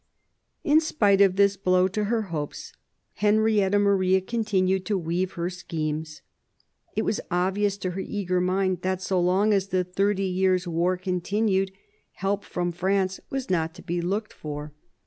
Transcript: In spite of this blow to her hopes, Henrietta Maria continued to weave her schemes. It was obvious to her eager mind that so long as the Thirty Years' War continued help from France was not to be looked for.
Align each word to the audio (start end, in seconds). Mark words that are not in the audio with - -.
In 0.63 0.81
spite 0.81 1.21
of 1.21 1.35
this 1.35 1.57
blow 1.57 1.87
to 1.89 2.05
her 2.05 2.23
hopes, 2.23 2.73
Henrietta 3.17 3.77
Maria 3.77 4.19
continued 4.19 4.83
to 4.87 4.97
weave 4.97 5.33
her 5.33 5.47
schemes. 5.51 6.23
It 6.95 7.03
was 7.03 7.21
obvious 7.29 7.77
to 7.77 7.91
her 7.91 7.99
eager 8.01 8.41
mind 8.41 8.81
that 8.81 9.03
so 9.03 9.19
long 9.21 9.53
as 9.53 9.67
the 9.67 9.83
Thirty 9.83 10.25
Years' 10.25 10.67
War 10.67 10.97
continued 10.97 11.71
help 12.13 12.43
from 12.43 12.71
France 12.71 13.19
was 13.29 13.51
not 13.51 13.75
to 13.75 13.83
be 13.83 14.01
looked 14.01 14.33
for. 14.33 14.73